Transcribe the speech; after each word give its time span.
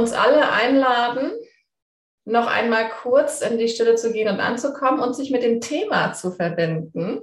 uns 0.00 0.12
alle 0.12 0.50
einladen, 0.50 1.30
noch 2.24 2.46
einmal 2.46 2.88
kurz 2.88 3.40
in 3.42 3.58
die 3.58 3.68
Stille 3.68 3.96
zu 3.96 4.12
gehen 4.12 4.28
und 4.28 4.40
anzukommen 4.40 5.00
und 5.00 5.14
sich 5.14 5.30
mit 5.30 5.42
dem 5.42 5.60
Thema 5.60 6.12
zu 6.12 6.30
verbinden, 6.30 7.20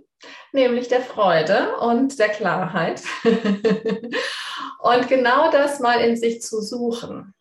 nämlich 0.51 0.87
der 0.87 1.01
Freude 1.01 1.77
und 1.77 2.19
der 2.19 2.29
Klarheit. 2.29 3.01
und 4.79 5.07
genau 5.07 5.51
das 5.51 5.79
mal 5.79 5.99
in 6.01 6.15
sich 6.15 6.41
zu 6.41 6.61
suchen. 6.61 7.33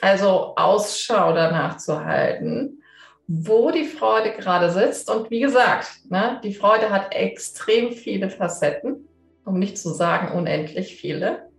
Also 0.00 0.54
Ausschau 0.56 1.32
danach 1.32 1.76
zu 1.76 2.04
halten, 2.04 2.82
wo 3.28 3.70
die 3.70 3.84
Freude 3.84 4.32
gerade 4.32 4.70
sitzt. 4.70 5.10
Und 5.10 5.30
wie 5.30 5.40
gesagt, 5.40 5.88
ne, 6.08 6.40
die 6.42 6.54
Freude 6.54 6.90
hat 6.90 7.14
extrem 7.14 7.92
viele 7.92 8.30
Facetten, 8.30 9.08
um 9.44 9.58
nicht 9.58 9.78
zu 9.78 9.90
sagen 9.90 10.36
unendlich 10.36 10.96
viele. 10.96 11.51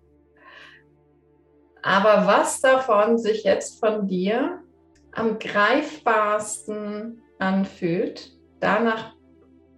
Aber 1.83 2.25
was 2.25 2.61
davon 2.61 3.17
sich 3.17 3.43
jetzt 3.43 3.79
von 3.79 4.07
dir 4.07 4.63
am 5.11 5.37
greifbarsten 5.37 7.21
anfühlt, 7.39 8.31
danach 8.61 9.13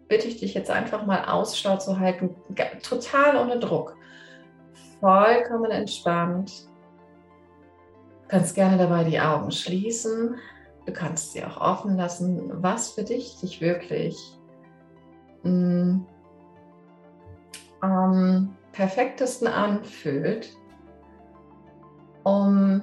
bitte 0.08 0.28
ich 0.28 0.40
dich 0.40 0.54
jetzt 0.54 0.70
einfach 0.70 1.06
mal 1.06 1.26
Ausschau 1.26 1.78
zu 1.78 2.00
halten, 2.00 2.36
total 2.88 3.38
ohne 3.38 3.60
Druck, 3.60 3.98
vollkommen 5.00 5.72
entspannt. 5.72 6.68
Du 8.22 8.28
kannst 8.28 8.54
gerne 8.54 8.78
dabei 8.78 9.04
die 9.04 9.20
Augen 9.20 9.52
schließen, 9.52 10.36
du 10.86 10.94
kannst 10.94 11.34
sie 11.34 11.44
auch 11.44 11.60
offen 11.60 11.98
lassen, 11.98 12.52
was 12.62 12.92
für 12.92 13.04
dich 13.04 13.30
sich 13.30 13.62
wirklich 13.62 14.16
mh, 15.42 15.52
mm, 15.52 16.08
am 17.82 18.56
perfektesten 18.74 19.48
anfühlt, 19.48 20.56
um 22.26 22.82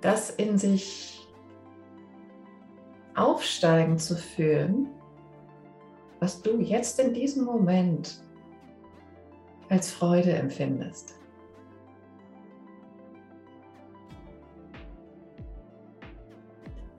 das 0.00 0.30
in 0.30 0.58
sich 0.58 1.28
aufsteigen 3.14 3.98
zu 3.98 4.16
fühlen, 4.16 4.88
was 6.18 6.42
du 6.42 6.60
jetzt 6.60 6.98
in 6.98 7.14
diesem 7.14 7.44
Moment 7.44 8.20
als 9.68 9.92
Freude 9.92 10.32
empfindest. 10.32 11.14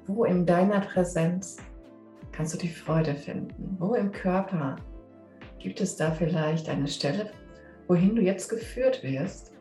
Wo 0.07 0.23
in 0.23 0.45
deiner 0.45 0.79
Präsenz 0.79 1.57
kannst 2.31 2.53
du 2.53 2.57
die 2.57 2.69
Freude 2.69 3.15
finden? 3.15 3.75
Wo 3.79 3.95
im 3.95 4.11
Körper 4.11 4.77
gibt 5.59 5.81
es 5.81 5.97
da 5.97 6.11
vielleicht 6.11 6.69
eine 6.69 6.87
Stelle, 6.87 7.29
wohin 7.87 8.15
du 8.15 8.21
jetzt 8.21 8.49
geführt 8.49 9.03
wirst? 9.03 9.53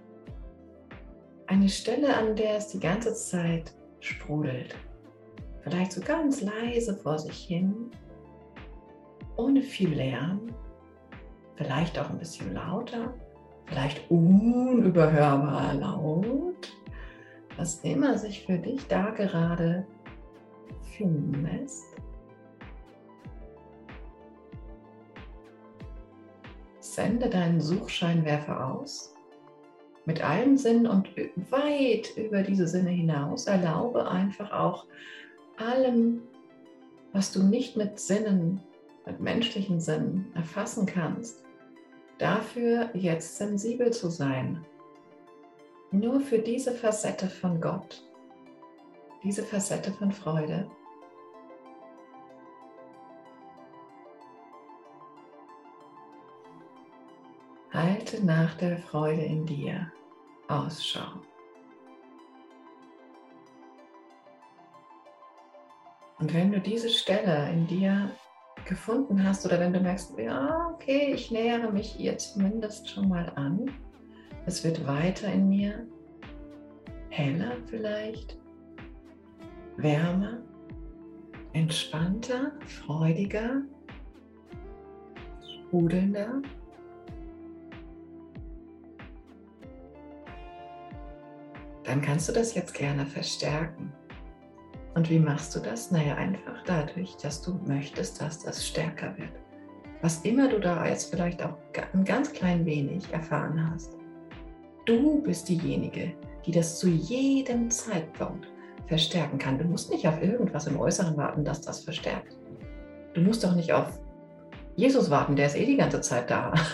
Eine 1.46 1.68
Stelle, 1.68 2.16
an 2.16 2.36
der 2.36 2.56
es 2.56 2.68
die 2.68 2.80
ganze 2.80 3.14
Zeit 3.14 3.74
sprudelt. 4.00 4.74
Vielleicht 5.62 5.92
so 5.92 6.00
ganz 6.00 6.40
leise 6.40 6.96
vor 6.96 7.18
sich 7.18 7.44
hin, 7.44 7.90
ohne 9.36 9.62
viel 9.62 9.94
Lärm. 9.94 10.52
Vielleicht 11.56 11.98
auch 11.98 12.10
ein 12.10 12.18
bisschen 12.18 12.54
lauter, 12.54 13.14
vielleicht 13.66 14.10
unüberhörbar 14.10 15.74
laut. 15.74 16.72
Was 17.56 17.80
immer 17.80 18.16
sich 18.16 18.44
für 18.46 18.58
dich 18.58 18.86
da 18.88 19.10
gerade 19.10 19.86
finden 20.96 21.44
lässt. 21.44 22.01
Sende 26.92 27.30
deinen 27.30 27.62
Suchscheinwerfer 27.62 28.66
aus 28.66 29.14
mit 30.04 30.22
allen 30.22 30.58
Sinnen 30.58 30.86
und 30.86 31.08
weit 31.50 32.14
über 32.18 32.42
diese 32.42 32.68
Sinne 32.68 32.90
hinaus. 32.90 33.46
Erlaube 33.46 34.06
einfach 34.06 34.52
auch 34.52 34.84
allem, 35.56 36.20
was 37.14 37.32
du 37.32 37.44
nicht 37.44 37.78
mit 37.78 37.98
Sinnen, 37.98 38.60
mit 39.06 39.20
menschlichen 39.20 39.80
Sinnen 39.80 40.30
erfassen 40.34 40.84
kannst, 40.84 41.42
dafür 42.18 42.90
jetzt 42.92 43.38
sensibel 43.38 43.90
zu 43.90 44.10
sein. 44.10 44.62
Nur 45.92 46.20
für 46.20 46.40
diese 46.40 46.72
Facette 46.72 47.26
von 47.26 47.58
Gott, 47.58 48.06
diese 49.24 49.44
Facette 49.44 49.94
von 49.94 50.12
Freude. 50.12 50.70
Halte 58.02 58.26
nach 58.26 58.56
der 58.56 58.78
Freude 58.78 59.22
in 59.22 59.46
dir 59.46 59.86
Ausschau. 60.48 61.22
Und 66.18 66.34
wenn 66.34 66.50
du 66.50 66.60
diese 66.60 66.88
Stelle 66.88 67.48
in 67.52 67.68
dir 67.68 68.10
gefunden 68.64 69.22
hast 69.24 69.46
oder 69.46 69.60
wenn 69.60 69.72
du 69.72 69.78
merkst, 69.78 70.18
ja, 70.18 70.72
okay, 70.74 71.12
ich 71.14 71.30
nähere 71.30 71.70
mich 71.70 72.00
ihr 72.00 72.18
zumindest 72.18 72.90
schon 72.90 73.08
mal 73.08 73.30
an, 73.36 73.70
es 74.46 74.64
wird 74.64 74.84
weiter 74.84 75.32
in 75.32 75.48
mir, 75.48 75.86
heller 77.10 77.52
vielleicht, 77.66 78.36
wärmer, 79.76 80.42
entspannter, 81.52 82.50
freudiger, 82.66 83.62
sprudelnder, 85.40 86.42
dann 91.84 92.00
kannst 92.00 92.28
du 92.28 92.32
das 92.32 92.54
jetzt 92.54 92.74
gerne 92.74 93.06
verstärken. 93.06 93.92
Und 94.94 95.08
wie 95.10 95.18
machst 95.18 95.54
du 95.54 95.60
das? 95.60 95.90
Naja, 95.90 96.16
einfach 96.16 96.62
dadurch, 96.66 97.16
dass 97.16 97.40
du 97.42 97.58
möchtest, 97.66 98.20
dass 98.20 98.42
das 98.42 98.66
stärker 98.66 99.16
wird. 99.16 99.32
Was 100.02 100.20
immer 100.24 100.48
du 100.48 100.58
da 100.60 100.86
jetzt 100.86 101.10
vielleicht 101.10 101.42
auch 101.42 101.56
ein 101.94 102.04
ganz 102.04 102.32
klein 102.32 102.66
wenig 102.66 103.10
erfahren 103.12 103.70
hast. 103.70 103.96
Du 104.84 105.22
bist 105.22 105.48
diejenige, 105.48 106.12
die 106.44 106.50
das 106.50 106.78
zu 106.78 106.88
jedem 106.88 107.70
Zeitpunkt 107.70 108.48
verstärken 108.86 109.38
kann. 109.38 109.58
Du 109.58 109.64
musst 109.64 109.90
nicht 109.90 110.06
auf 110.06 110.20
irgendwas 110.20 110.66
im 110.66 110.78
Äußeren 110.78 111.16
warten, 111.16 111.44
dass 111.44 111.60
das 111.60 111.84
verstärkt. 111.84 112.36
Du 113.14 113.20
musst 113.20 113.44
doch 113.44 113.54
nicht 113.54 113.72
auf 113.72 114.00
Jesus 114.76 115.10
warten, 115.10 115.36
der 115.36 115.46
ist 115.46 115.56
eh 115.56 115.66
die 115.66 115.76
ganze 115.76 116.00
Zeit 116.00 116.30
da. 116.30 116.52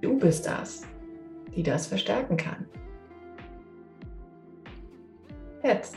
Du 0.00 0.18
bist 0.18 0.44
das 0.46 0.82
die 1.54 1.62
das 1.62 1.86
verstärken 1.86 2.36
kann. 2.36 2.66
Jetzt, 5.62 5.96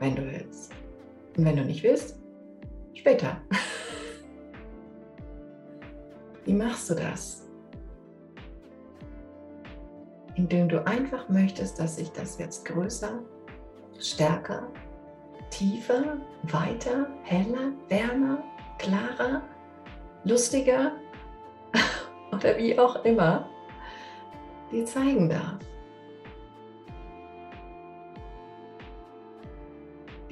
wenn 0.00 0.16
du 0.16 0.26
willst. 0.26 0.72
Und 1.36 1.44
wenn 1.44 1.56
du 1.56 1.64
nicht 1.64 1.82
willst, 1.82 2.18
später. 2.94 3.40
Wie 6.44 6.52
machst 6.52 6.90
du 6.90 6.94
das? 6.94 7.48
Indem 10.34 10.68
du 10.68 10.84
einfach 10.86 11.28
möchtest, 11.28 11.78
dass 11.78 11.96
sich 11.96 12.10
das 12.10 12.38
jetzt 12.38 12.64
größer, 12.64 13.20
stärker, 13.98 14.66
tiefer, 15.50 16.18
weiter, 16.44 17.06
heller, 17.22 17.72
wärmer, 17.88 18.42
klarer, 18.78 19.42
lustiger 20.24 20.92
oder 22.32 22.58
wie 22.58 22.78
auch 22.78 23.04
immer 23.04 23.48
dir 24.74 24.84
zeigen 24.84 25.28
darf. 25.28 25.58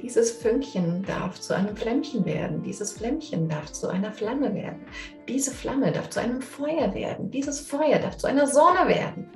Dieses 0.01 0.31
Fünkchen 0.31 1.01
darf 1.03 1.39
zu 1.39 1.55
einem 1.55 1.77
Flämmchen 1.77 2.25
werden. 2.25 2.61
Dieses 2.61 2.91
Flämmchen 2.91 3.47
darf 3.47 3.71
zu 3.71 3.87
einer 3.87 4.11
Flamme 4.11 4.53
werden. 4.53 4.81
Diese 5.29 5.51
Flamme 5.51 5.93
darf 5.93 6.09
zu 6.09 6.19
einem 6.19 6.41
Feuer 6.41 6.93
werden. 6.93 7.31
Dieses 7.31 7.61
Feuer 7.61 7.99
darf 7.99 8.17
zu 8.17 8.27
einer 8.27 8.45
Sonne 8.45 8.89
werden. 8.89 9.29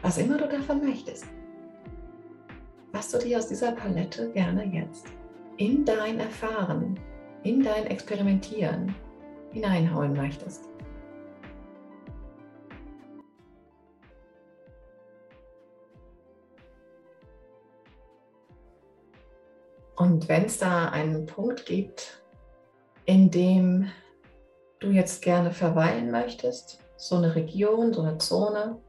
Was 0.00 0.16
immer 0.16 0.38
du 0.38 0.48
davon 0.48 0.82
möchtest. 0.82 1.26
Was 2.92 3.10
du 3.10 3.18
dir 3.18 3.38
aus 3.38 3.48
dieser 3.48 3.72
Palette 3.72 4.30
gerne 4.30 4.64
jetzt 4.64 5.06
in 5.58 5.84
dein 5.84 6.18
Erfahren, 6.18 6.98
in 7.42 7.62
dein 7.62 7.86
Experimentieren 7.86 8.94
hineinhauen 9.52 10.14
möchtest. 10.14 10.70
Und 19.96 20.28
wenn 20.28 20.46
es 20.46 20.58
da 20.58 20.88
einen 20.88 21.26
Punkt 21.26 21.66
gibt, 21.66 22.22
in 23.04 23.30
dem 23.30 23.90
du 24.80 24.88
jetzt 24.88 25.22
gerne 25.22 25.52
verweilen 25.52 26.10
möchtest, 26.10 26.78
so 26.96 27.16
eine 27.16 27.34
Region, 27.34 27.92
so 27.92 28.02
eine 28.02 28.18
Zone, 28.18 28.80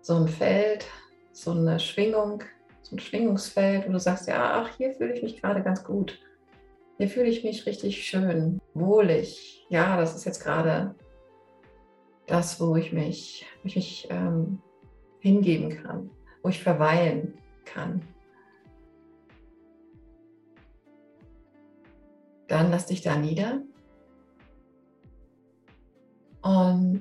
so 0.00 0.14
ein 0.16 0.28
Feld, 0.28 0.86
so 1.32 1.50
eine 1.50 1.78
Schwingung, 1.78 2.42
so 2.82 2.96
ein 2.96 3.00
Schwingungsfeld, 3.00 3.88
wo 3.88 3.92
du 3.92 3.98
sagst, 3.98 4.28
ja, 4.28 4.62
ach, 4.62 4.76
hier 4.76 4.92
fühle 4.92 5.14
ich 5.14 5.22
mich 5.22 5.40
gerade 5.40 5.62
ganz 5.62 5.84
gut. 5.84 6.20
Hier 6.98 7.08
fühle 7.08 7.28
ich 7.28 7.42
mich 7.42 7.66
richtig 7.66 8.06
schön, 8.06 8.60
wohlig. 8.72 9.66
Ja, 9.68 9.96
das 9.96 10.14
ist 10.14 10.24
jetzt 10.24 10.42
gerade 10.42 10.94
das, 12.26 12.60
wo 12.60 12.76
ich 12.76 12.92
mich, 12.92 13.46
wo 13.62 13.68
ich 13.68 13.76
mich 13.76 14.08
ähm, 14.10 14.60
hingeben 15.18 15.70
kann, 15.70 16.10
wo 16.42 16.50
ich 16.50 16.62
verweilen 16.62 17.36
kann. 17.64 18.02
Dann 22.54 22.70
lass 22.70 22.86
dich 22.86 23.02
da 23.02 23.16
nieder 23.16 23.62
und 26.40 27.00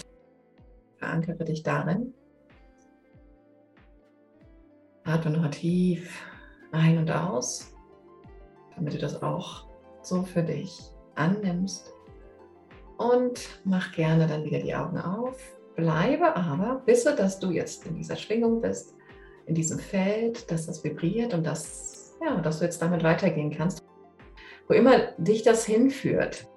verankere 0.96 1.46
dich 1.46 1.62
darin. 1.62 2.12
Atme 5.04 5.30
noch 5.30 5.48
tief 5.52 6.26
ein 6.72 6.98
und 6.98 7.12
aus, 7.12 7.72
damit 8.76 8.96
du 8.96 8.98
das 8.98 9.22
auch 9.22 9.68
so 10.02 10.24
für 10.24 10.42
dich 10.42 10.76
annimmst. 11.14 11.94
Und 12.98 13.62
mach 13.64 13.92
gerne 13.92 14.26
dann 14.26 14.46
wieder 14.46 14.60
die 14.60 14.74
Augen 14.74 14.98
auf. 14.98 15.38
Bleibe 15.76 16.36
aber, 16.36 16.82
wisse, 16.88 17.16
dass 17.16 17.38
du 17.38 17.52
jetzt 17.52 17.86
in 17.86 17.96
dieser 17.96 18.16
Schwingung 18.16 18.60
bist, 18.60 18.96
in 19.46 19.54
diesem 19.54 19.78
Feld, 19.78 20.50
dass 20.50 20.66
das 20.66 20.84
vibriert 20.84 21.36
und 21.36 21.46
dass, 21.46 22.18
ja, 22.26 22.42
dass 22.42 22.58
du 22.58 22.66
jetzt 22.66 22.82
damit 22.82 23.04
weitergehen 23.04 23.52
kannst. 23.52 23.84
Wo 24.68 24.74
immer 24.74 25.12
dich 25.18 25.44
das 25.44 25.66
hinführt, 25.66 26.48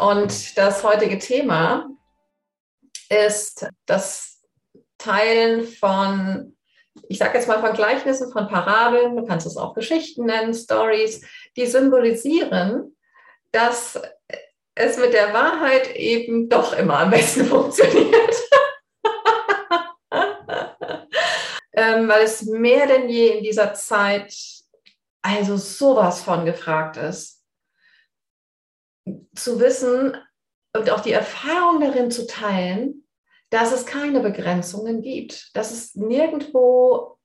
Und 0.00 0.56
das 0.56 0.82
heutige 0.82 1.18
Thema 1.18 1.90
ist 3.10 3.68
das 3.84 4.40
Teilen 4.96 5.66
von, 5.66 6.56
ich 7.08 7.18
sage 7.18 7.36
jetzt 7.36 7.48
mal 7.48 7.60
von 7.60 7.74
Gleichnissen, 7.74 8.32
von 8.32 8.48
Parabeln, 8.48 9.16
du 9.16 9.26
kannst 9.26 9.46
es 9.46 9.58
auch 9.58 9.74
Geschichten 9.74 10.24
nennen, 10.24 10.54
Stories, 10.54 11.26
die 11.54 11.66
symbolisieren, 11.66 12.96
dass 13.52 14.00
es 14.74 14.96
mit 14.96 15.12
der 15.12 15.34
Wahrheit 15.34 15.94
eben 15.94 16.48
doch 16.48 16.72
immer 16.72 17.00
am 17.00 17.10
besten 17.10 17.44
funktioniert. 17.46 18.49
Ähm, 21.80 22.08
weil 22.08 22.24
es 22.24 22.42
mehr 22.42 22.86
denn 22.86 23.08
je 23.08 23.38
in 23.38 23.44
dieser 23.44 23.74
Zeit 23.74 24.34
also 25.22 25.56
sowas 25.56 26.22
von 26.22 26.44
gefragt 26.44 26.96
ist 26.96 27.44
zu 29.34 29.60
wissen 29.60 30.16
und 30.76 30.90
auch 30.90 31.00
die 31.00 31.12
Erfahrung 31.12 31.80
darin 31.80 32.10
zu 32.10 32.26
teilen, 32.26 33.04
dass 33.50 33.72
es 33.72 33.86
keine 33.86 34.20
Begrenzungen 34.20 35.02
gibt, 35.02 35.56
dass 35.56 35.72
es 35.72 35.94
nirgendwo 35.94 37.18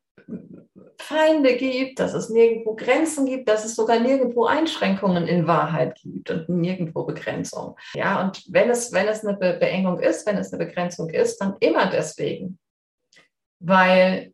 Feinde 0.98 1.56
gibt, 1.56 2.00
dass 2.00 2.14
es 2.14 2.30
nirgendwo 2.30 2.76
Grenzen 2.76 3.26
gibt, 3.26 3.48
dass 3.48 3.64
es 3.64 3.76
sogar 3.76 4.00
nirgendwo 4.00 4.46
Einschränkungen 4.46 5.28
in 5.28 5.46
Wahrheit 5.46 6.00
gibt 6.02 6.32
und 6.32 6.50
nirgendwo 6.50 7.04
Begrenzung. 7.04 7.78
Ja, 7.94 8.22
und 8.22 8.44
wenn 8.50 8.70
es, 8.70 8.92
wenn 8.92 9.08
es 9.08 9.24
eine 9.24 9.38
Be 9.38 9.58
Beengung 9.60 10.00
ist, 10.00 10.26
wenn 10.26 10.38
es 10.38 10.52
eine 10.52 10.66
Begrenzung 10.66 11.10
ist, 11.10 11.38
dann 11.38 11.56
immer 11.60 11.88
deswegen, 11.88 12.58
weil 13.60 14.34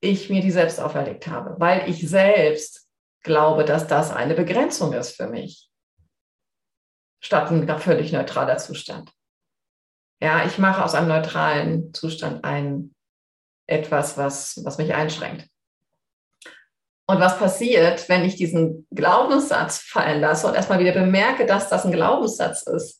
ich 0.00 0.30
mir 0.30 0.40
die 0.40 0.50
selbst 0.50 0.80
auferlegt 0.80 1.26
habe, 1.26 1.56
weil 1.58 1.88
ich 1.88 2.08
selbst 2.08 2.88
glaube, 3.22 3.64
dass 3.64 3.86
das 3.86 4.10
eine 4.10 4.34
Begrenzung 4.34 4.92
ist 4.92 5.16
für 5.16 5.26
mich 5.26 5.70
statt 7.20 7.50
ein 7.50 7.78
völlig 7.78 8.12
neutraler 8.12 8.56
Zustand. 8.56 9.12
Ja, 10.20 10.44
ich 10.46 10.58
mache 10.58 10.84
aus 10.84 10.94
einem 10.94 11.08
neutralen 11.08 11.94
Zustand 11.94 12.44
ein 12.44 12.94
etwas, 13.66 14.16
was, 14.18 14.60
was 14.64 14.78
mich 14.78 14.94
einschränkt. 14.94 15.48
Und 17.06 17.20
was 17.20 17.38
passiert, 17.38 18.08
wenn 18.08 18.24
ich 18.24 18.36
diesen 18.36 18.86
Glaubenssatz 18.90 19.78
fallen 19.78 20.20
lasse 20.20 20.46
und 20.46 20.54
erstmal 20.54 20.78
wieder 20.78 20.92
bemerke, 20.92 21.46
dass 21.46 21.68
das 21.68 21.84
ein 21.84 21.92
Glaubenssatz 21.92 22.62
ist? 22.62 22.99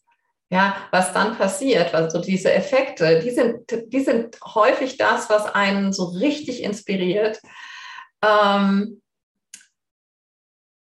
Ja, 0.53 0.77
was 0.91 1.13
dann 1.13 1.37
passiert, 1.39 1.95
also 1.95 2.21
diese 2.21 2.53
Effekte, 2.53 3.21
die 3.21 3.31
sind, 3.31 3.71
die 3.71 4.01
sind 4.01 4.37
häufig 4.45 4.97
das, 4.97 5.31
was 5.31 5.55
einen 5.55 5.93
so 5.93 6.07
richtig 6.07 6.65
inspiriert. 6.65 7.41
Ähm, 8.25 9.01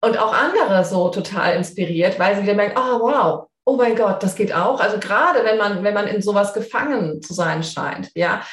und 0.02 0.18
auch 0.18 0.32
andere 0.32 0.84
so 0.84 1.08
total 1.10 1.54
inspiriert, 1.54 2.18
weil 2.18 2.34
sie 2.34 2.42
wieder 2.42 2.54
merken, 2.54 2.78
oh 2.78 3.00
wow, 3.00 3.48
oh 3.64 3.76
mein 3.76 3.94
Gott, 3.94 4.22
das 4.22 4.34
geht 4.34 4.52
auch. 4.52 4.80
Also 4.80 4.98
gerade 4.98 5.44
wenn 5.44 5.58
man, 5.58 5.84
wenn 5.84 5.94
man 5.94 6.08
in 6.08 6.22
sowas 6.22 6.52
gefangen 6.52 7.22
zu 7.22 7.32
sein 7.34 7.62
scheint, 7.62 8.10
ja, 8.14 8.44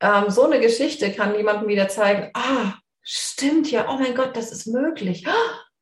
ähm, 0.00 0.30
so 0.30 0.44
eine 0.44 0.60
Geschichte 0.60 1.12
kann 1.12 1.36
jemandem 1.36 1.68
wieder 1.68 1.88
zeigen, 1.88 2.30
ah, 2.34 2.74
stimmt 3.02 3.70
ja, 3.70 3.86
oh 3.88 3.98
mein 3.98 4.14
Gott, 4.14 4.36
das 4.36 4.50
ist 4.50 4.66
möglich. 4.66 5.24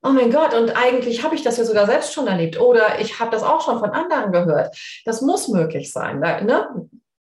Oh 0.06 0.10
mein 0.10 0.30
Gott, 0.30 0.52
und 0.52 0.76
eigentlich 0.76 1.22
habe 1.22 1.34
ich 1.34 1.42
das 1.42 1.56
ja 1.56 1.64
sogar 1.64 1.86
selbst 1.86 2.12
schon 2.12 2.26
erlebt 2.26 2.60
oder 2.60 3.00
ich 3.00 3.20
habe 3.20 3.30
das 3.30 3.42
auch 3.42 3.62
schon 3.62 3.78
von 3.78 3.88
anderen 3.90 4.32
gehört. 4.32 4.76
Das 5.06 5.22
muss 5.22 5.48
möglich 5.48 5.90
sein. 5.92 6.20
Ne? 6.20 6.68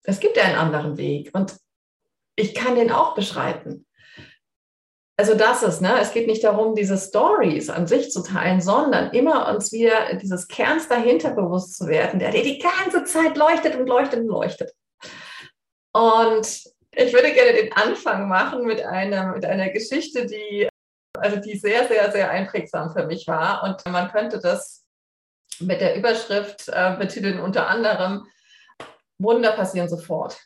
Es 0.03 0.21
gibt 0.21 0.37
ja 0.37 0.43
einen 0.43 0.55
anderen 0.55 0.97
Weg 0.97 1.31
und 1.33 1.53
ich 2.37 2.55
kann 2.55 2.75
den 2.75 2.89
auch 2.89 3.13
beschreiten. 3.13 3.85
Also 5.17 5.35
das 5.35 5.61
ist, 5.63 5.81
ne, 5.81 5.99
es 5.99 6.13
geht 6.13 6.25
nicht 6.27 6.43
darum, 6.43 6.73
diese 6.73 6.97
Stories 6.97 7.69
an 7.69 7.85
sich 7.85 8.09
zu 8.09 8.23
teilen, 8.23 8.61
sondern 8.61 9.11
immer 9.11 9.53
uns 9.53 9.71
wieder 9.73 10.15
dieses 10.15 10.47
Kerns 10.47 10.87
dahinter 10.87 11.31
bewusst 11.31 11.77
zu 11.77 11.87
werden, 11.87 12.19
der 12.19 12.31
dir 12.31 12.41
die 12.41 12.57
ganze 12.57 13.03
Zeit 13.03 13.37
leuchtet 13.37 13.75
und 13.75 13.85
leuchtet 13.85 14.21
und 14.21 14.27
leuchtet. 14.27 14.71
Und 15.93 16.63
ich 16.95 17.13
würde 17.13 17.33
gerne 17.33 17.53
den 17.53 17.73
Anfang 17.73 18.29
machen 18.29 18.63
mit 18.65 18.81
einer, 18.81 19.33
mit 19.33 19.45
einer 19.45 19.69
Geschichte, 19.69 20.25
die, 20.25 20.69
also 21.17 21.37
die 21.37 21.57
sehr, 21.57 21.87
sehr, 21.87 22.11
sehr 22.11 22.29
einprägsam 22.29 22.91
für 22.91 23.05
mich 23.05 23.27
war. 23.27 23.63
Und 23.63 23.85
man 23.91 24.11
könnte 24.11 24.39
das 24.39 24.85
mit 25.59 25.81
der 25.81 25.95
Überschrift 25.95 26.67
äh, 26.69 26.95
betiteln 26.97 27.39
unter 27.39 27.67
anderem 27.67 28.27
Wunder 29.17 29.51
passieren 29.51 29.87
sofort. 29.87 30.39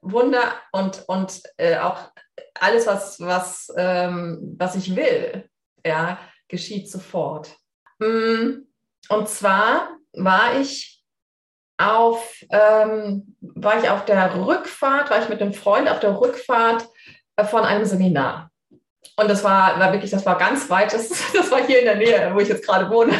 Wunder 0.00 0.54
und, 0.72 1.04
und 1.08 1.42
äh, 1.56 1.78
auch 1.78 2.10
alles, 2.58 2.86
was, 2.86 3.20
was, 3.20 3.72
ähm, 3.76 4.54
was 4.58 4.76
ich 4.76 4.94
will, 4.96 5.48
ja, 5.84 6.18
geschieht 6.48 6.90
sofort. 6.90 7.54
Mm, 7.98 8.66
und 9.08 9.28
zwar 9.28 9.96
war 10.12 10.58
ich 10.58 11.04
auf, 11.76 12.42
ähm, 12.50 13.36
war 13.40 13.82
ich 13.82 13.90
auf 13.90 14.04
der 14.04 14.34
Rückfahrt, 14.46 15.10
war 15.10 15.22
ich 15.22 15.28
mit 15.28 15.42
einem 15.42 15.54
Freund 15.54 15.88
auf 15.88 16.00
der 16.00 16.18
Rückfahrt 16.18 16.86
äh, 17.36 17.44
von 17.44 17.64
einem 17.64 17.84
Seminar. 17.84 18.50
Und 19.16 19.28
das 19.30 19.44
war, 19.44 19.78
war 19.78 19.92
wirklich, 19.92 20.10
das 20.10 20.26
war 20.26 20.38
ganz 20.38 20.68
weit, 20.70 20.92
das, 20.92 21.08
das 21.32 21.50
war 21.50 21.64
hier 21.66 21.80
in 21.80 21.84
der 21.84 21.96
Nähe, 21.96 22.34
wo 22.34 22.40
ich 22.40 22.48
jetzt 22.48 22.66
gerade 22.66 22.90
wohne. 22.90 23.12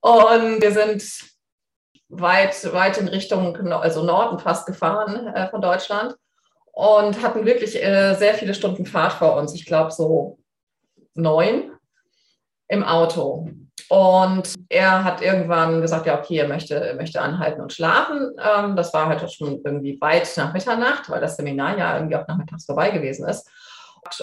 Und 0.00 0.62
wir 0.62 0.72
sind 0.72 1.04
weit, 2.08 2.72
weit 2.72 2.98
in 2.98 3.08
Richtung, 3.08 3.56
also 3.72 4.02
Norden 4.02 4.38
fast 4.38 4.66
gefahren 4.66 5.28
äh, 5.28 5.48
von 5.48 5.60
Deutschland 5.60 6.16
und 6.72 7.22
hatten 7.22 7.46
wirklich 7.46 7.82
äh, 7.82 8.14
sehr 8.14 8.34
viele 8.34 8.54
Stunden 8.54 8.86
Fahrt 8.86 9.12
vor 9.12 9.36
uns. 9.36 9.54
Ich 9.54 9.66
glaube 9.66 9.90
so 9.90 10.38
neun 11.14 11.72
im 12.68 12.84
Auto. 12.84 13.48
Und 13.88 14.54
er 14.68 15.02
hat 15.02 15.20
irgendwann 15.20 15.80
gesagt, 15.80 16.06
ja, 16.06 16.18
okay, 16.18 16.38
er 16.38 16.48
möchte, 16.48 16.76
er 16.76 16.94
möchte 16.94 17.20
anhalten 17.20 17.60
und 17.60 17.72
schlafen. 17.72 18.36
Ähm, 18.40 18.76
das 18.76 18.94
war 18.94 19.06
halt 19.06 19.28
schon 19.32 19.60
irgendwie 19.64 20.00
weit 20.00 20.32
nach 20.36 20.52
Mitternacht, 20.52 21.10
weil 21.10 21.20
das 21.20 21.36
Seminar 21.36 21.76
ja 21.76 21.96
irgendwie 21.96 22.16
auch 22.16 22.26
nachmittags 22.28 22.66
vorbei 22.66 22.90
gewesen 22.90 23.28
ist. 23.28 23.50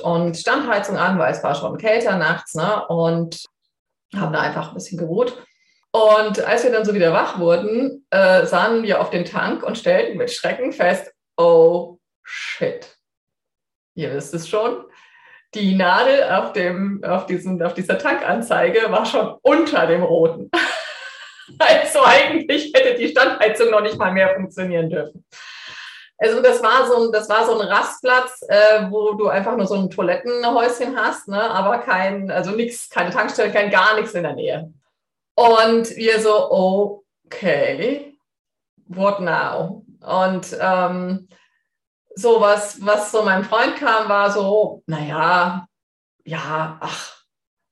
Und 0.02 0.38
Standheizung 0.38 0.98
an, 0.98 1.18
weil 1.20 1.32
es 1.32 1.44
war 1.44 1.56
schon 1.56 1.78
kälter 1.78 2.18
nachts. 2.18 2.56
Ne? 2.56 2.86
Und 2.88 3.46
haben 4.16 4.34
da 4.34 4.42
einfach 4.42 4.70
ein 4.70 4.76
bisschen 4.76 4.98
geruht. 4.98 5.38
Und 5.92 6.40
als 6.46 6.64
wir 6.64 6.72
dann 6.72 6.86
so 6.86 6.94
wieder 6.94 7.14
wach 7.14 7.40
wurden, 7.40 8.06
äh, 8.12 8.46
sahen 8.46 8.84
wir 8.84 9.02
auf 9.02 9.10
den 9.10 9.26
Tank 9.26 9.64
und 9.64 9.78
stellten 9.78 10.18
mit 10.18 10.32
Schrecken 10.32 10.72
fest, 10.72 11.12
oh 11.38 11.98
shit. 12.24 12.98
Ihr 13.96 14.14
wisst 14.14 14.34
es 14.34 14.48
schon. 14.48 14.84
Die 15.54 15.76
Nadel 15.76 16.24
auf, 16.24 16.54
dem, 16.54 17.04
auf, 17.04 17.26
diesen, 17.26 17.64
auf 17.64 17.74
dieser 17.74 17.98
Tankanzeige 17.98 18.92
war 18.92 19.06
schon 19.06 19.38
unter 19.42 19.88
dem 19.88 20.04
roten. 20.04 20.52
also 21.60 22.04
eigentlich 22.04 22.74
hätte 22.76 22.96
die 23.00 23.08
Standheizung 23.08 23.72
noch 23.72 23.82
nicht 23.82 23.98
mal 23.98 24.12
mehr 24.12 24.36
funktionieren 24.36 24.90
dürfen. 24.90 25.26
Also 26.20 26.42
das 26.42 26.64
war 26.64 26.88
so 26.88 27.06
ein, 27.06 27.12
das 27.12 27.30
war 27.30 27.46
so 27.46 27.60
ein 27.60 27.68
Rastplatz, 27.68 28.42
äh, 28.48 28.90
wo 28.90 29.14
du 29.14 29.28
einfach 29.28 29.56
nur 29.56 29.68
so 29.68 29.76
ein 29.76 29.90
Toilettenhäuschen 29.90 30.98
hast, 30.98 31.28
ne? 31.28 31.42
aber 31.42 31.78
kein, 31.80 32.32
also 32.32 32.52
nichts, 32.52 32.90
keine 32.90 33.12
Tankstelle, 33.12 33.52
kein 33.52 33.70
gar 33.70 33.96
nichts 33.96 34.14
in 34.14 34.24
der 34.24 34.34
Nähe. 34.34 34.74
Und 35.36 35.96
wir 35.96 36.20
so, 36.20 36.52
okay, 36.52 38.18
what 38.88 39.20
now? 39.20 39.86
Und 40.02 40.58
ähm, 40.60 41.28
so 42.16 42.42
was, 42.42 42.84
was 42.84 43.12
so 43.12 43.22
meinem 43.22 43.44
Freund 43.44 43.76
kam, 43.76 44.10
war 44.10 44.32
so, 44.32 44.82
naja, 44.88 45.68
ja, 46.26 46.78
ach, 46.82 47.16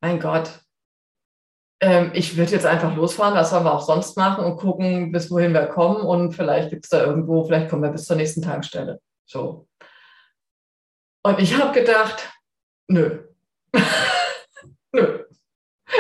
mein 0.01 0.19
Gott, 0.19 0.49
ähm, 1.82 2.12
ich 2.13 2.38
würde 2.38 2.51
jetzt 2.51 2.65
einfach 2.65 2.96
losfahren, 2.96 3.36
was 3.36 3.50
sollen 3.50 3.65
wir 3.65 3.74
auch 3.74 3.86
sonst 3.86 4.17
machen 4.17 4.46
und 4.46 4.58
gucken, 4.58 5.12
bis 5.12 5.29
wohin 5.29 5.53
wir 5.53 5.67
kommen 5.67 5.98
und 5.98 6.34
vielleicht 6.34 6.70
gibt 6.70 6.86
es 6.86 6.89
da 6.89 7.03
irgendwo, 7.03 7.44
vielleicht 7.44 7.70
kommen 7.70 7.84
wir 7.84 7.91
bis 7.91 8.05
zur 8.05 8.15
nächsten 8.15 8.41
Tankstelle. 8.41 9.00
So. 9.25 9.67
Und 11.24 11.39
ich 11.39 11.58
habe 11.58 11.77
gedacht, 11.77 12.32
nö, 12.88 13.24
nö, 14.91 15.25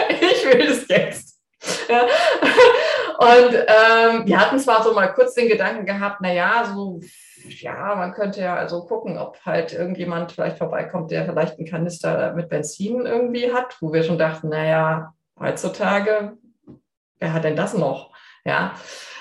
ich 0.09 0.45
will 0.45 0.67
es 0.67 0.87
jetzt. 0.87 1.41
Ja. 1.89 2.03
Und 3.17 3.55
ähm, 3.55 4.27
wir 4.27 4.39
hatten 4.39 4.59
zwar 4.59 4.83
so 4.83 4.93
mal 4.93 5.07
kurz 5.13 5.33
den 5.33 5.47
Gedanken 5.47 5.85
gehabt, 5.85 6.21
naja, 6.21 6.65
so, 6.73 6.99
ja, 7.47 7.95
man 7.95 8.13
könnte 8.13 8.41
ja 8.41 8.55
also 8.55 8.85
gucken, 8.85 9.17
ob 9.17 9.39
halt 9.45 9.73
irgendjemand 9.73 10.31
vielleicht 10.31 10.57
vorbeikommt, 10.57 11.11
der 11.11 11.25
vielleicht 11.25 11.57
einen 11.57 11.67
Kanister 11.67 12.33
mit 12.33 12.49
Benzin 12.49 13.05
irgendwie 13.05 13.53
hat, 13.53 13.77
wo 13.81 13.93
wir 13.93 14.03
schon 14.03 14.17
dachten, 14.17 14.49
naja, 14.49 15.13
heutzutage, 15.39 16.37
wer 17.19 17.33
hat 17.33 17.43
denn 17.43 17.55
das 17.55 17.73
noch? 17.73 18.11
Ja, 18.43 18.75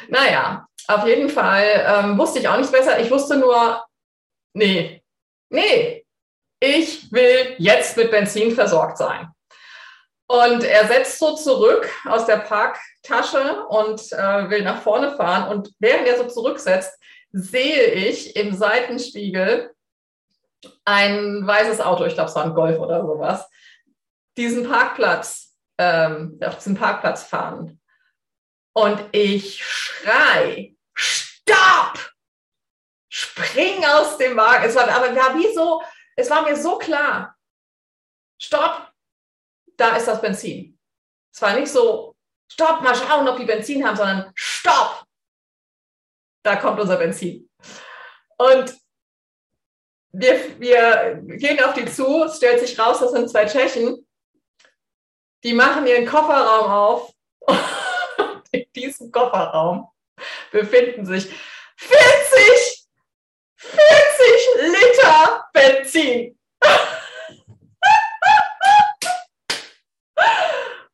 naja, 0.09 0.67
auf 0.89 1.07
jeden 1.07 1.31
Fall 1.31 1.85
ähm, 1.87 2.19
wusste 2.19 2.39
ich 2.39 2.49
auch 2.49 2.57
nichts 2.57 2.73
besser. 2.73 3.01
Ich 3.01 3.11
wusste 3.11 3.37
nur, 3.37 3.83
nee, 4.53 5.03
nee, 5.49 6.05
ich 6.61 7.11
will 7.13 7.55
jetzt 7.59 7.97
mit 7.97 8.11
Benzin 8.11 8.53
versorgt 8.53 8.99
sein. 8.99 9.29
Und 10.27 10.65
er 10.65 10.87
setzt 10.87 11.19
so 11.19 11.35
zurück 11.35 11.89
aus 12.07 12.25
der 12.27 12.39
Parktasche 12.39 13.67
und 13.69 14.01
äh, 14.13 14.51
will 14.51 14.63
nach 14.63 14.81
vorne 14.81 15.17
fahren. 15.17 15.49
Und 15.49 15.71
während 15.79 16.07
er 16.09 16.17
so 16.17 16.27
zurücksetzt, 16.27 16.99
sehe 17.33 17.93
ich 17.93 18.37
im 18.37 18.55
Seitenspiegel 18.55 19.75
ein 20.85 21.47
weißes 21.47 21.81
Auto, 21.81 22.05
ich 22.05 22.15
glaube, 22.15 22.31
es 22.31 22.37
war 22.37 22.45
ein 22.45 22.55
Golf 22.55 22.79
oder 22.79 23.03
sowas, 23.03 23.47
diesen 24.37 24.69
Parkplatz, 24.69 25.44
ähm, 25.79 26.39
auf 26.43 26.57
diesen 26.57 26.77
Parkplatz 26.77 27.25
fahren. 27.25 27.81
Und 28.75 29.09
ich 29.13 29.65
schrei, 29.65 30.77
stopp! 30.95 32.13
Spring 33.09 33.85
aus 33.85 34.19
dem 34.19 34.37
Wagen. 34.37 34.65
Es 34.65 34.75
war 34.75 34.89
aber 34.89 35.15
war 35.15 35.35
wie 35.37 35.55
so, 35.55 35.83
es 36.17 36.29
war 36.31 36.43
mir 36.43 36.57
so 36.57 36.79
klar. 36.79 37.37
Stopp, 38.41 38.93
da 39.77 39.97
ist 39.97 40.09
das 40.09 40.21
Benzin. 40.21 40.79
Es 41.33 41.41
war 41.41 41.55
nicht 41.55 41.71
so, 41.71 42.17
stopp, 42.49 42.83
mal 42.83 42.95
schauen, 42.95 43.29
ob 43.29 43.37
die 43.37 43.45
Benzin 43.45 43.87
haben, 43.87 43.97
sondern 43.97 44.33
stopp, 44.35 45.05
da 46.45 46.57
kommt 46.57 46.81
unser 46.81 46.97
Benzin. 46.97 47.49
Und 48.37 48.75
wir, 50.13 50.61
wir 50.61 51.23
gehen 51.39 51.63
auf 51.63 51.75
die 51.75 51.87
zu, 51.87 52.25
es 52.25 52.37
stellt 52.37 52.61
sich 52.61 52.79
raus, 52.79 53.01
das 53.01 53.13
sind 53.13 53.29
zwei 53.29 53.47
Tschechen. 53.47 54.07
Die 55.45 55.53
machen 55.53 55.87
ihren 55.87 56.07
Kofferraum 56.07 56.71
auf. 56.71 57.13
Und 57.41 57.61
in 58.53 58.65
diesem 58.75 59.13
Kofferraum 59.13 59.91
befinden 60.51 61.05
sich 61.05 61.31
40, 61.77 62.87
40 63.57 63.79
Liter 64.63 65.47
Benzin. 65.53 66.41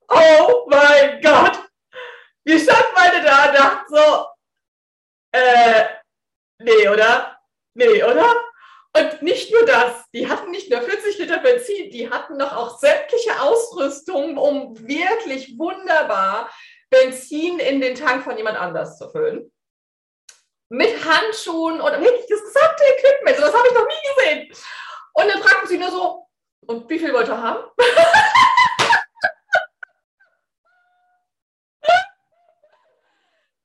oh 0.08 0.66
mein 0.68 1.20
Gott. 1.20 1.60
Wir 2.42 2.58
standen 2.58 2.92
beide 2.96 3.22
da 3.22 3.50
und 3.50 3.54
dachten 3.54 3.94
so, 3.94 4.26
äh, 5.30 5.84
nee, 6.58 6.88
oder? 6.88 7.40
Nee, 7.74 8.02
oder? 8.02 8.34
Und 8.96 9.22
nicht 9.22 9.52
nur 9.52 9.64
das, 9.64 10.10
die 10.12 10.28
hatten 10.28 10.50
nicht 10.50 10.68
nur 10.70 10.82
40 10.82 11.18
Liter 11.18 11.38
Benzin, 11.38 11.88
die 11.90 12.10
hatten 12.10 12.36
noch 12.36 12.56
auch 12.56 12.76
sämtliche 12.80 13.09
Ausrüstung, 13.80 14.36
um 14.36 14.76
wirklich 14.86 15.58
wunderbar 15.58 16.50
Benzin 16.90 17.58
in 17.58 17.80
den 17.80 17.94
Tank 17.94 18.24
von 18.24 18.36
jemand 18.36 18.58
anders 18.58 18.98
zu 18.98 19.08
füllen. 19.08 19.50
Mit 20.68 21.04
Handschuhen 21.04 21.80
oder 21.80 22.00
wirklich 22.00 22.26
das 22.28 22.42
gesamte 22.42 22.84
Equipment, 22.96 23.38
das 23.38 23.54
habe 23.54 23.68
ich 23.68 23.74
noch 23.74 23.86
nie 23.86 24.08
gesehen. 24.14 24.52
Und 25.14 25.28
dann 25.28 25.42
fragten 25.42 25.68
sie 25.68 25.78
nur 25.78 25.90
so, 25.90 26.26
und 26.66 26.88
wie 26.88 26.98
viel 26.98 27.12
wollt 27.12 27.28
ihr 27.28 27.42
haben? 27.42 27.64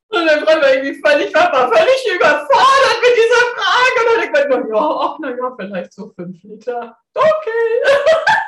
Und 0.09 0.25
dann 0.27 0.47
waren 0.47 0.61
wir 0.61 0.73
irgendwie 0.75 1.01
völlig, 1.05 1.33
war 1.33 1.51
völlig 1.51 2.15
überfordert 2.15 3.01
mit 3.01 3.17
dieser 3.17 3.45
Frage. 3.53 3.99
Und 3.99 4.07
dann 4.07 4.33
denkt 4.33 4.49
man, 4.49 4.73
ja, 4.73 4.79
ach, 4.79 5.19
naja, 5.19 5.55
vielleicht 5.59 5.91
so 5.91 6.13
fünf 6.15 6.41
Liter. 6.43 6.97
Okay. 7.13 7.81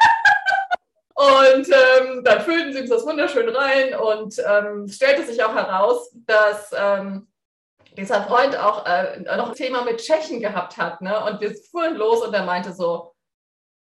Und 1.18 1.68
ähm, 1.68 2.24
dann 2.24 2.42
füllten 2.42 2.74
sie 2.74 2.82
uns 2.82 2.92
das 2.92 3.04
wunderschön 3.04 3.50
rein 3.50 3.96
und 3.96 4.40
ähm, 4.48 4.88
stellte 4.88 5.26
sich 5.26 5.44
auch 5.44 5.56
heraus, 5.56 6.12
dass 6.28 6.72
ähm, 6.78 7.28
dieser 7.98 8.22
Freund 8.22 8.56
auch 8.56 8.86
äh, 8.86 9.22
noch 9.22 9.50
ein 9.50 9.56
Thema 9.56 9.84
mit 9.84 9.98
Tschechen 9.98 10.40
gehabt 10.40 10.78
hat. 10.78 11.02
Ne? 11.02 11.20
Und 11.26 11.42
wir 11.42 11.56
fuhren 11.72 11.96
los 11.96 12.22
und 12.22 12.36
er 12.36 12.44
meinte 12.44 12.72
so, 12.72 13.16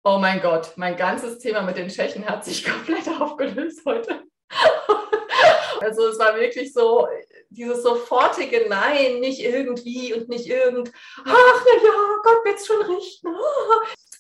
oh 0.06 0.18
mein 0.18 0.42
Gott, 0.42 0.72
mein 0.78 0.96
ganzes 0.96 1.40
Thema 1.40 1.62
mit 1.62 1.76
den 1.76 1.90
Tschechen 1.90 2.26
hat 2.26 2.46
sich 2.46 2.64
komplett 2.72 3.10
aufgelöst 3.20 3.82
heute. 3.86 4.24
also 5.82 6.08
es 6.08 6.20
war 6.20 6.36
wirklich 6.38 6.72
so, 6.72 7.06
dieses 7.50 7.84
sofortige 7.84 8.68
Nein, 8.70 9.20
nicht 9.20 9.44
irgendwie 9.44 10.14
und 10.14 10.30
nicht 10.30 10.48
irgend, 10.48 10.92
ach 11.26 11.66
na 11.66 11.84
ja, 11.84 12.16
Gott 12.24 12.46
wird 12.46 12.60
es 12.60 12.68
schon 12.68 12.82
richten. 12.82 13.30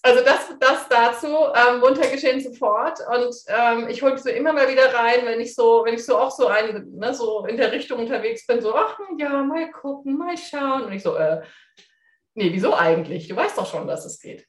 Also 0.02 0.24
das, 0.24 0.58
das 0.60 0.88
dazu, 0.88 1.28
ähm, 1.28 1.82
munter 1.82 2.08
geschehen 2.10 2.40
sofort. 2.40 3.00
Und 3.14 3.36
ähm, 3.48 3.90
ich 3.90 4.02
hole 4.02 4.18
so 4.18 4.30
immer 4.30 4.54
mal 4.54 4.70
wieder 4.70 4.94
rein, 4.94 5.26
wenn 5.26 5.42
ich 5.42 5.54
so, 5.54 5.84
wenn 5.84 5.94
ich 5.94 6.06
so 6.06 6.18
auch 6.18 6.32
so 6.32 6.48
ein, 6.48 6.90
ne, 6.96 7.14
so 7.14 7.46
in 7.46 7.58
der 7.58 7.74
Richtung 7.74 8.00
unterwegs 8.00 8.48
bin, 8.48 8.62
so, 8.62 8.74
ach 8.74 8.98
ja, 9.18 9.44
mal 9.44 9.70
gucken, 9.72 10.18
mal 10.18 10.38
schauen. 10.38 10.86
Und 10.86 10.94
ich 10.94 11.04
so, 11.04 11.16
äh, 11.16 11.42
nee, 12.34 12.50
wieso 12.54 12.74
eigentlich? 12.76 13.28
Du 13.28 13.36
weißt 13.36 13.58
doch 13.58 13.70
schon, 13.70 13.88
dass 13.88 14.06
es 14.06 14.22
geht. 14.22 14.48